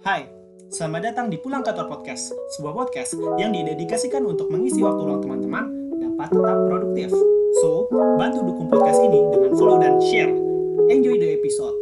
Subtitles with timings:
[0.00, 0.24] Hai,
[0.72, 5.68] selamat datang di Pulang Kantor Podcast, sebuah podcast yang didedikasikan untuk mengisi waktu luang teman-teman
[6.00, 7.12] dapat tetap produktif.
[7.60, 10.32] So, bantu dukung podcast ini dengan follow dan share.
[10.88, 11.76] Enjoy the episode.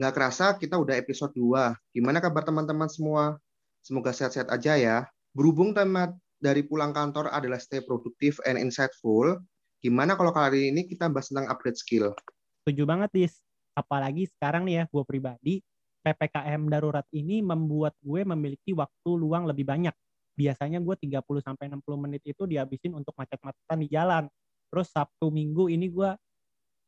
[0.00, 1.76] Nggak kerasa kita udah episode 2.
[1.92, 3.36] Gimana kabar teman-teman semua?
[3.84, 5.04] Semoga sehat-sehat aja ya.
[5.36, 9.36] Berhubung tema dari pulang kantor adalah stay produktif and insightful,
[9.84, 12.16] gimana kalau kali ini kita bahas tentang upgrade skill?
[12.64, 13.44] Setuju banget, Dis.
[13.76, 15.60] Apalagi sekarang nih ya, gue pribadi,
[16.00, 19.92] PPKM darurat ini membuat gue memiliki waktu luang lebih banyak.
[20.32, 24.24] Biasanya gue 30-60 menit itu dihabisin untuk macet-macetan di jalan.
[24.72, 26.08] Terus Sabtu Minggu ini gue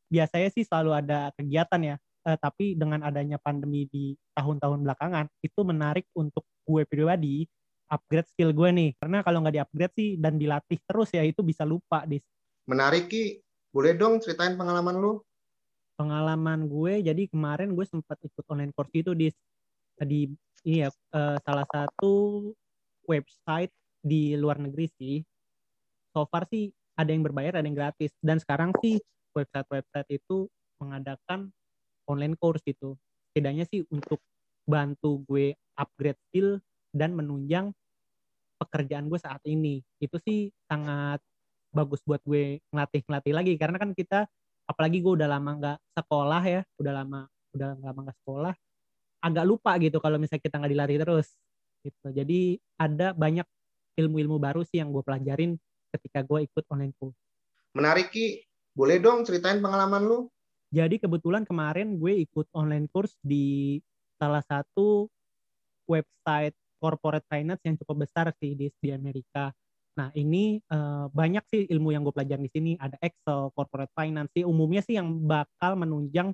[0.09, 1.95] biasanya sih selalu ada kegiatan ya.
[2.23, 7.43] Eh, tapi dengan adanya pandemi di tahun-tahun belakangan, itu menarik untuk gue pribadi
[7.91, 8.89] upgrade skill gue nih.
[8.95, 12.23] Karena kalau nggak di-upgrade sih dan dilatih terus ya, itu bisa lupa, Dis.
[12.63, 13.43] Menarik, Ki.
[13.73, 15.19] Boleh dong ceritain pengalaman lu?
[15.97, 19.29] pengalaman gue jadi kemarin gue sempat ikut online course itu di
[20.01, 20.21] di
[20.65, 22.49] iya eh, salah satu
[23.05, 23.71] website
[24.01, 25.17] di luar negeri sih
[26.11, 28.97] so far sih ada yang berbayar ada yang gratis dan sekarang sih
[29.33, 30.49] website-website itu
[30.81, 31.49] mengadakan
[32.09, 32.95] online course gitu.
[33.31, 34.21] Setidaknya sih untuk
[34.63, 36.61] bantu gue upgrade skill
[36.93, 37.73] dan menunjang
[38.61, 39.81] pekerjaan gue saat ini.
[39.99, 41.19] Itu sih sangat
[41.73, 43.53] bagus buat gue ngelatih ngelatih lagi.
[43.57, 44.29] Karena kan kita
[44.69, 48.55] apalagi gue udah lama nggak sekolah ya udah lama udah lama nggak sekolah
[49.23, 51.27] agak lupa gitu kalau misalnya kita nggak dilatih terus
[51.83, 52.07] gitu.
[52.11, 53.47] Jadi ada banyak
[53.99, 55.59] ilmu-ilmu baru sih yang gue pelajarin
[55.93, 57.17] ketika gue ikut online course.
[57.77, 58.41] Menarik, Ki.
[58.73, 60.19] Boleh dong ceritain pengalaman lu?
[60.73, 63.77] Jadi kebetulan kemarin gue ikut online course di
[64.17, 65.05] salah satu
[65.85, 69.53] website corporate finance yang cukup besar sih di, di Amerika
[69.93, 72.71] Nah, ini uh, banyak sih ilmu yang gue pelajarin di sini.
[72.81, 74.41] Ada Excel, corporate finance sih.
[74.41, 76.33] Umumnya sih yang bakal menunjang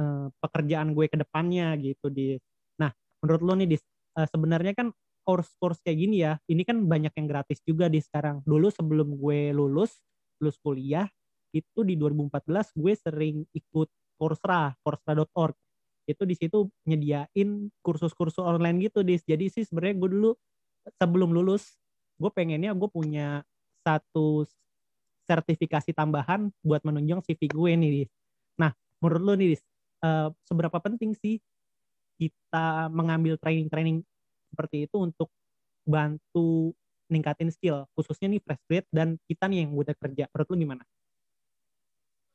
[0.00, 2.08] uh, pekerjaan gue ke depannya gitu.
[2.08, 2.40] di.
[2.80, 3.78] Nah, menurut lo nih, di
[4.16, 4.88] uh, sebenarnya kan
[5.24, 8.40] course-course kayak gini ya, ini kan banyak yang gratis juga di sekarang.
[8.44, 10.00] Dulu sebelum gue lulus,
[10.40, 11.08] lulus kuliah,
[11.54, 15.54] itu di 2014 gue sering ikut Coursera, coursera.org.
[16.04, 19.22] Itu di situ nyediain kursus-kursus online gitu, Dis.
[19.26, 20.30] Jadi sih sebenarnya gue dulu
[21.00, 21.80] sebelum lulus
[22.14, 23.42] gue pengennya gue punya
[23.82, 24.46] satu
[25.24, 28.10] sertifikasi tambahan buat menunjang CV gue nih, Dis.
[28.60, 29.62] Nah, menurut lo nih, Dis,
[30.04, 31.40] uh, seberapa penting sih
[32.20, 34.04] kita mengambil training-training
[34.52, 35.32] seperti itu untuk
[35.82, 36.76] bantu
[37.10, 40.30] ningkatin skill, khususnya nih fresh grade dan kita nih yang udah kerja.
[40.32, 40.84] Menurut lo gimana?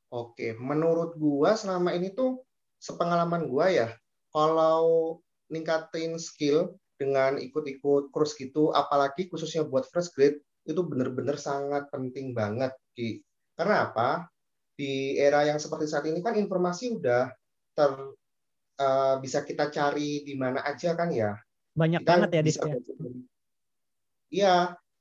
[0.09, 2.41] Oke, menurut gua selama ini tuh
[2.81, 3.87] sepengalaman gua ya,
[4.33, 5.17] kalau
[5.53, 12.33] ningkatin skill dengan ikut-ikut kurs gitu, apalagi khususnya buat fresh grade, itu benar-benar sangat penting
[12.33, 12.73] banget.
[12.97, 13.21] Ki.
[13.53, 14.25] Karena apa?
[14.73, 17.29] Di era yang seperti saat ini kan informasi udah
[17.75, 17.91] ter
[18.79, 21.37] uh, bisa kita cari di mana aja kan ya.
[21.77, 22.51] Banyak kita banget ya di
[24.29, 24.55] Iya,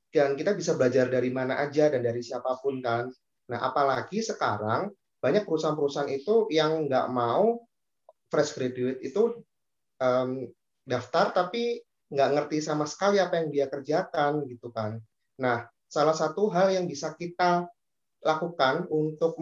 [0.09, 3.13] dan kita bisa belajar dari mana aja dan dari siapa pun kan.
[3.49, 7.59] Nah, apalagi sekarang banyak perusahaan-perusahaan itu yang nggak mau
[8.29, 9.41] fresh graduate itu
[9.99, 10.47] um,
[10.85, 15.01] daftar tapi nggak ngerti sama sekali apa yang dia kerjakan gitu kan.
[15.41, 17.65] Nah, salah satu hal yang bisa kita
[18.21, 19.39] lakukan untuk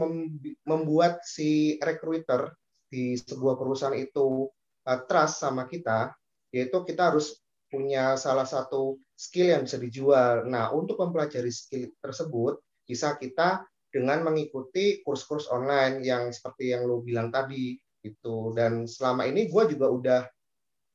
[0.64, 2.54] membuat si recruiter
[2.88, 4.48] di sebuah perusahaan itu
[4.88, 6.16] uh, trust sama kita,
[6.56, 7.36] yaitu kita harus
[7.68, 10.48] punya salah satu skill yang bisa dijual.
[10.48, 17.02] Nah, untuk mempelajari skill tersebut, bisa kita dengan mengikuti kurs-kurs online yang seperti yang lo
[17.02, 17.74] bilang tadi
[18.06, 20.22] itu dan selama ini gue juga udah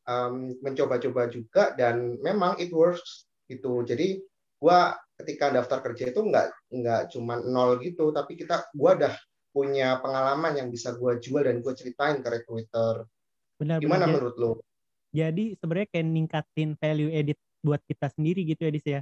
[0.07, 4.23] um, mencoba-coba juga dan memang it works gitu jadi
[4.63, 9.15] gua ketika daftar kerja itu nggak nggak cuma nol gitu tapi kita gua udah
[9.53, 13.05] punya pengalaman yang bisa gua jual dan gua ceritain ke recruiter
[13.59, 14.15] Benar, gimana benar.
[14.15, 14.53] menurut lo
[15.13, 19.01] Jadi sebenarnya kayak ningkatin value edit buat kita sendiri gitu ya, Dis ya.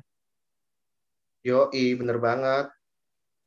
[1.46, 2.66] Yo, bener banget.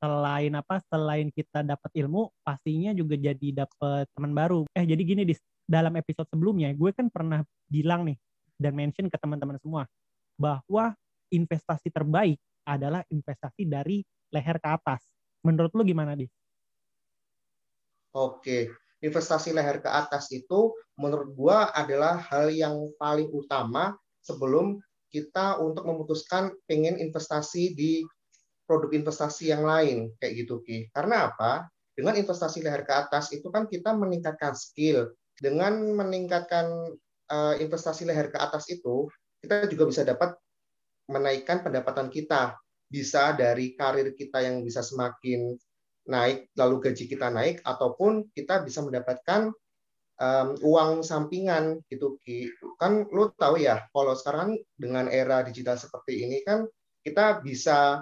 [0.04, 0.84] Selain apa?
[0.92, 4.68] Selain kita dapat ilmu, pastinya juga jadi dapat teman baru.
[4.76, 5.40] Eh, jadi gini, Dis.
[5.64, 7.40] Dalam episode sebelumnya, gue kan pernah
[7.72, 8.20] bilang nih
[8.60, 9.88] dan mention ke teman-teman semua
[10.36, 10.92] bahwa
[11.32, 12.36] investasi terbaik
[12.68, 15.08] adalah investasi dari leher ke atas.
[15.40, 16.36] Menurut lu gimana, Dis?
[18.12, 24.84] Oke, investasi leher ke atas itu menurut gua adalah hal yang paling utama sebelum
[25.16, 28.04] kita untuk memutuskan pengen investasi di
[28.74, 30.90] produk investasi yang lain kayak gitu Ki.
[30.90, 31.70] Karena apa?
[31.94, 35.14] Dengan investasi leher ke atas itu kan kita meningkatkan skill.
[35.38, 36.98] Dengan meningkatkan
[37.30, 39.06] uh, investasi leher ke atas itu,
[39.46, 40.34] kita juga bisa dapat
[41.06, 42.58] menaikkan pendapatan kita.
[42.90, 45.54] Bisa dari karir kita yang bisa semakin
[46.10, 49.54] naik, lalu gaji kita naik, ataupun kita bisa mendapatkan
[50.18, 52.50] um, uang sampingan gitu Ki.
[52.82, 56.66] Kan lu tahu ya, kalau sekarang dengan era digital seperti ini kan
[57.04, 58.02] kita bisa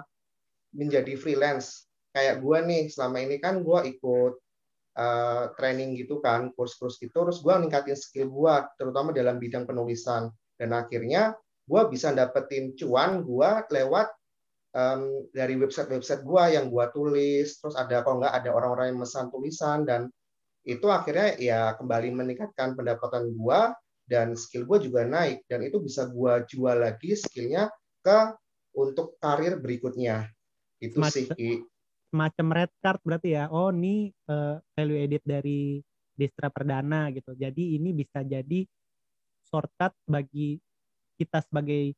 [0.72, 1.88] menjadi freelance.
[2.12, 4.34] Kayak gue nih, selama ini kan gue ikut
[4.98, 10.28] uh, training gitu kan, kurs-kurs gitu, terus gue ningkatin skill gue, terutama dalam bidang penulisan.
[10.56, 11.32] Dan akhirnya
[11.64, 14.08] gue bisa dapetin cuan gue lewat
[14.76, 19.32] um, dari website-website gue yang gue tulis, terus ada kalau nggak ada orang-orang yang mesan
[19.32, 20.12] tulisan dan
[20.62, 23.74] itu akhirnya ya kembali meningkatkan pendapatan gua
[24.06, 27.66] dan skill gua juga naik dan itu bisa gua jual lagi skillnya
[28.02, 28.18] ke
[28.78, 30.30] untuk karir berikutnya
[30.82, 31.58] itu semacam, sih.
[32.10, 33.46] semacam red card berarti ya.
[33.54, 35.78] Oh ini uh, value edit dari
[36.18, 37.32] Destra Perdana gitu.
[37.38, 38.66] Jadi ini bisa jadi
[39.46, 40.58] shortcut bagi
[41.16, 41.94] kita sebagai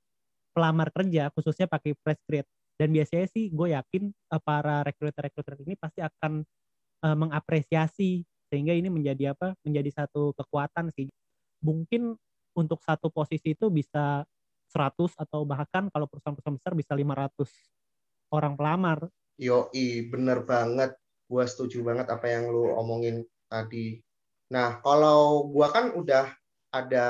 [0.52, 2.50] pelamar kerja khususnya pakai fresh grade.
[2.74, 6.44] Dan biasanya sih gue yakin uh, para rekruter-rekruter ini pasti akan
[7.06, 8.22] uh, mengapresiasi
[8.52, 11.08] sehingga ini menjadi apa menjadi satu kekuatan sih.
[11.64, 12.14] Mungkin
[12.54, 14.22] untuk satu posisi itu bisa
[14.70, 17.73] 100 atau bahkan kalau perusahaan-perusahaan besar bisa 500
[18.34, 19.06] orang pelamar
[19.38, 20.98] yo i bener banget
[21.30, 24.02] gua setuju banget apa yang lu omongin tadi
[24.50, 26.34] nah kalau gua kan udah
[26.74, 27.06] ada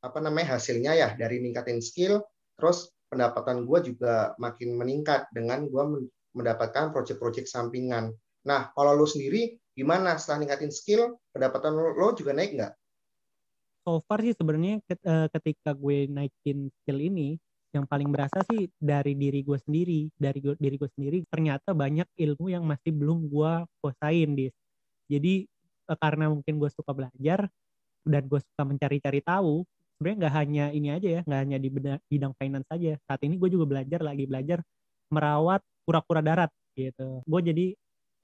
[0.00, 2.24] apa namanya hasilnya ya dari ningkatin skill
[2.56, 8.14] terus pendapatan gue juga makin meningkat dengan gue mendapatkan proyek-proyek sampingan.
[8.46, 12.72] Nah, kalau lu sendiri gimana setelah ningkatin skill pendapatan lo juga naik nggak?
[13.82, 17.36] So far sih sebenarnya eh, ketika gue naikin skill ini
[17.70, 20.10] yang paling berasa sih dari diri gue sendiri.
[20.14, 23.52] Dari gue, diri gue sendiri ternyata banyak ilmu yang masih belum gue
[23.82, 24.54] kuasain dis.
[25.10, 25.46] Jadi
[25.90, 27.46] eh, karena mungkin gue suka belajar
[28.06, 29.62] dan gue suka mencari-cari tahu
[30.00, 31.68] sebenarnya nggak hanya ini aja ya nggak hanya di
[32.08, 34.58] bidang finance saja saat ini gue juga belajar lagi belajar
[35.12, 37.20] merawat kura-kura darat gitu.
[37.26, 37.66] Gue jadi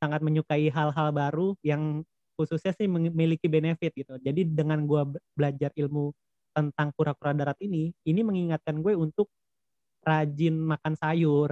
[0.01, 2.05] sangat menyukai hal-hal baru yang
[2.37, 4.17] khususnya sih memiliki benefit gitu.
[4.21, 5.03] Jadi dengan gue
[5.37, 6.13] belajar ilmu
[6.57, 9.29] tentang kura-kura darat ini, ini mengingatkan gue untuk
[10.07, 11.51] rajin makan sayur,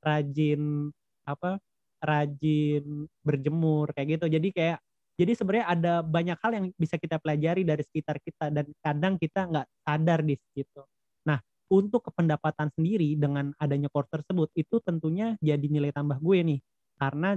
[0.00, 0.90] rajin
[1.26, 1.58] apa,
[2.02, 4.26] rajin berjemur kayak gitu.
[4.30, 4.78] Jadi kayak
[5.16, 9.48] jadi sebenarnya ada banyak hal yang bisa kita pelajari dari sekitar kita dan kadang kita
[9.48, 10.84] nggak sadar di situ.
[11.24, 11.40] Nah,
[11.72, 16.60] untuk kependapatan sendiri dengan adanya course tersebut itu tentunya jadi nilai tambah gue nih.
[17.00, 17.32] Karena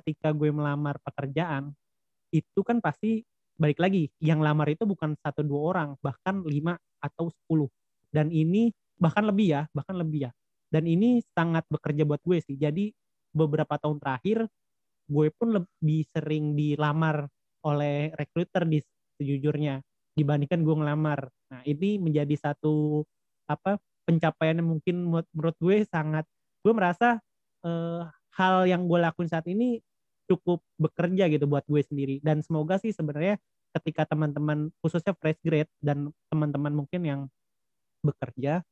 [0.00, 1.72] ketika gue melamar pekerjaan
[2.34, 3.22] itu kan pasti
[3.54, 7.70] balik lagi yang lamar itu bukan satu dua orang bahkan lima atau sepuluh.
[8.10, 10.30] Dan ini bahkan lebih ya bahkan lebih ya.
[10.70, 12.58] Dan ini sangat bekerja buat gue sih.
[12.58, 12.90] Jadi
[13.34, 14.46] beberapa tahun terakhir
[15.04, 17.28] gue pun lebih sering dilamar
[17.64, 18.80] oleh rekruter di
[19.20, 19.80] sejujurnya
[20.14, 21.26] dibandingkan gue ngelamar.
[21.50, 23.02] Nah ini menjadi satu
[23.50, 23.76] apa
[24.08, 26.24] pencapaian yang mungkin menurut gue sangat
[26.64, 27.20] gue merasa
[27.66, 28.02] eh,
[28.34, 29.78] hal yang gue lakuin saat ini
[30.30, 32.20] cukup bekerja gitu buat gue sendiri.
[32.24, 33.36] Dan semoga sih sebenarnya
[33.74, 37.20] ketika teman-teman khususnya fresh grade dan teman-teman mungkin yang
[38.04, 38.62] bekerja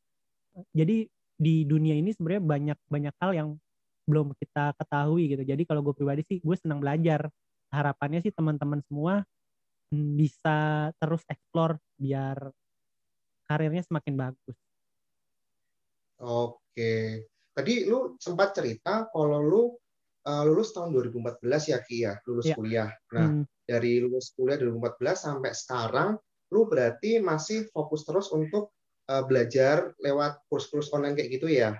[0.72, 1.08] jadi
[1.40, 3.48] di dunia ini sebenarnya banyak banyak hal yang
[4.04, 5.42] belum kita ketahui gitu.
[5.46, 7.32] Jadi kalau gue pribadi sih gue senang belajar.
[7.72, 9.24] Harapannya sih teman-teman semua
[9.92, 12.52] bisa terus explore biar
[13.48, 14.56] karirnya semakin bagus.
[16.22, 19.62] Oke, tadi lu sempat cerita kalau lu
[20.26, 22.56] uh, lulus tahun 2014 ya Ki ya, lulus ya.
[22.56, 22.90] kuliah.
[23.14, 23.44] Nah, hmm.
[23.66, 26.10] dari lulus kuliah 2014 sampai sekarang
[26.52, 28.76] lu berarti masih fokus terus untuk
[29.08, 31.74] uh, belajar lewat kurs-kurs online kayak gitu ya.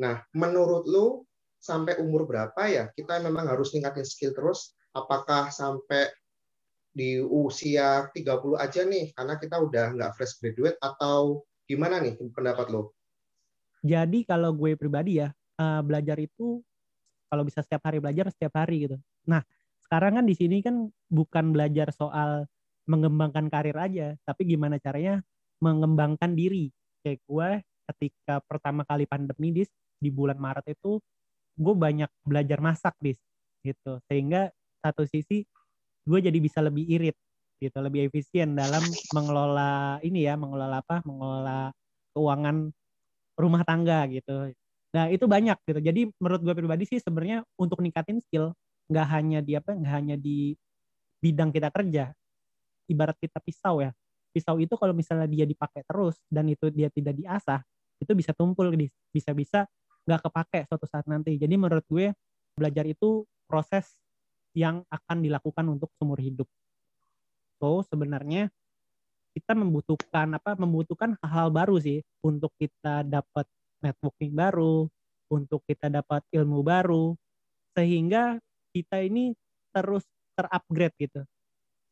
[0.00, 1.26] Nah, menurut lu
[1.60, 4.72] sampai umur berapa ya kita memang harus ningkatin skill terus?
[4.96, 6.10] Apakah sampai
[6.90, 12.66] di usia 30 aja nih karena kita udah nggak fresh graduate atau gimana nih pendapat
[12.72, 12.94] lo?
[13.80, 16.60] Jadi kalau gue pribadi ya uh, belajar itu
[17.30, 18.96] kalau bisa setiap hari belajar setiap hari gitu.
[19.30, 19.40] Nah
[19.86, 22.46] sekarang kan di sini kan bukan belajar soal
[22.90, 25.22] mengembangkan karir aja, tapi gimana caranya
[25.62, 26.74] mengembangkan diri.
[27.06, 27.48] Kayak gue
[27.94, 30.98] ketika pertama kali pandemi dis di bulan Maret itu
[31.60, 33.20] gue banyak belajar masak dis
[33.60, 34.48] gitu sehingga
[34.80, 35.44] satu sisi
[36.08, 37.16] gue jadi bisa lebih irit
[37.60, 38.80] gitu lebih efisien dalam
[39.12, 41.68] mengelola ini ya mengelola apa mengelola
[42.16, 42.72] keuangan
[43.40, 44.52] rumah tangga gitu.
[44.90, 45.80] Nah itu banyak gitu.
[45.80, 48.54] Jadi menurut gue pribadi sih sebenarnya untuk ningkatin skill
[48.90, 50.54] nggak hanya di apa nggak hanya di
[51.22, 52.10] bidang kita kerja.
[52.90, 53.94] Ibarat kita pisau ya.
[54.34, 57.62] Pisau itu kalau misalnya dia dipakai terus dan itu dia tidak diasah,
[57.98, 58.70] itu bisa tumpul
[59.10, 59.66] bisa-bisa
[60.06, 61.38] nggak kepake suatu saat nanti.
[61.38, 62.14] Jadi menurut gue
[62.58, 63.98] belajar itu proses
[64.54, 66.46] yang akan dilakukan untuk seumur hidup.
[67.62, 68.50] So sebenarnya
[69.34, 70.58] kita membutuhkan apa?
[70.58, 73.46] Membutuhkan hal-hal baru sih untuk kita dapat
[73.82, 74.88] networking baru,
[75.30, 77.14] untuk kita dapat ilmu baru,
[77.72, 78.36] sehingga
[78.74, 79.32] kita ini
[79.70, 80.02] terus
[80.34, 81.22] terupgrade gitu.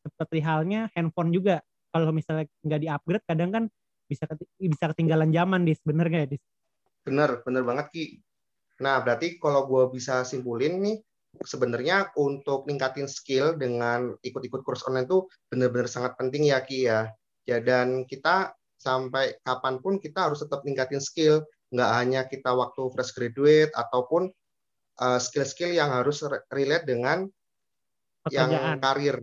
[0.03, 3.63] Seperti halnya handphone juga, kalau misalnya nggak diupgrade, kadang kan
[4.09, 4.25] bisa
[4.57, 6.43] bisa ketinggalan zaman di sebenarnya dis.
[7.05, 8.05] Bener, bener banget Ki.
[8.83, 10.97] Nah berarti kalau gue bisa simpulin nih,
[11.45, 17.11] sebenarnya untuk ningkatin skill dengan ikut-ikut kurs online itu benar-benar sangat penting ya Ki ya.
[17.47, 22.81] Ya dan kita sampai kapan pun kita harus tetap ningkatin skill, nggak hanya kita waktu
[22.93, 24.29] fresh graduate ataupun
[24.99, 27.29] uh, skill-skill yang harus relate dengan
[28.25, 28.49] Pekerjaan.
[28.51, 29.17] yang karir.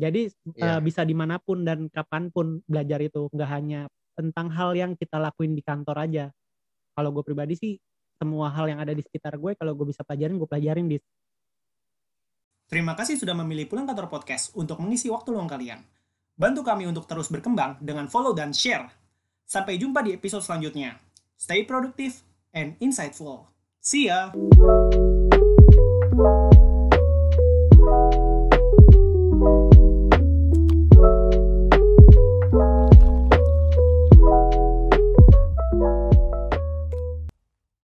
[0.00, 0.76] Jadi Ya.
[0.76, 3.80] uh, bisa di mana pun dan kapan pun belajar itu nggak hanya
[4.16, 6.24] tentang hal yang kita lakuin di kantor aja.
[6.96, 7.72] Kalau gue pribadi sih
[8.20, 10.98] semua hal yang ada di sekitar gue kalau gue bisa pelajarin gue pelajarin di
[12.70, 15.82] Terima kasih sudah memilih Pulang Kantor Podcast untuk mengisi waktu luang kalian.
[16.38, 18.86] Bantu kami untuk terus berkembang dengan follow dan share.
[19.42, 20.94] Sampai jumpa di episode selanjutnya.
[21.40, 23.46] Stay productive and insightful.
[23.80, 24.28] See ya!